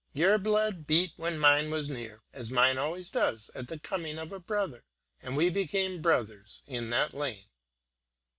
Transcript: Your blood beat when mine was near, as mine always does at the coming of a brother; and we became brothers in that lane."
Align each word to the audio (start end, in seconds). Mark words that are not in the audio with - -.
Your 0.13 0.39
blood 0.39 0.87
beat 0.87 1.11
when 1.17 1.37
mine 1.37 1.69
was 1.69 1.87
near, 1.87 2.23
as 2.33 2.49
mine 2.49 2.79
always 2.79 3.11
does 3.11 3.51
at 3.53 3.67
the 3.67 3.77
coming 3.77 4.17
of 4.17 4.31
a 4.31 4.39
brother; 4.39 4.83
and 5.21 5.37
we 5.37 5.51
became 5.51 6.01
brothers 6.01 6.63
in 6.65 6.89
that 6.89 7.13
lane." 7.13 7.45